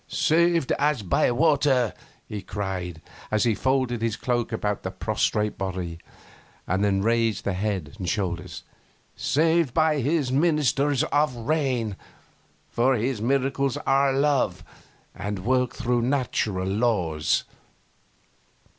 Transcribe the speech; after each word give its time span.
'Saved 0.07 0.71
as 0.79 1.03
by 1.03 1.31
water,' 1.31 1.93
he 2.25 2.41
cried, 2.41 3.03
as 3.29 3.43
he 3.43 3.53
folded 3.53 4.01
his 4.01 4.15
cloak 4.15 4.51
about 4.51 4.81
the 4.81 4.89
prostrate 4.89 5.59
body, 5.59 5.99
and 6.65 6.83
then 6.83 7.03
raised 7.03 7.43
the 7.45 7.53
head 7.53 7.93
and 7.99 8.09
shoulders; 8.09 8.63
'saved 9.15 9.75
by 9.75 9.99
His 9.99 10.31
ministers 10.31 11.03
of 11.03 11.35
rain. 11.35 11.95
For 12.67 12.95
His 12.95 13.21
miracles 13.21 13.77
are 13.85 14.11
love, 14.11 14.63
and 15.13 15.45
work 15.45 15.75
through 15.75 16.01
natural 16.01 16.67
laws. 16.67 17.43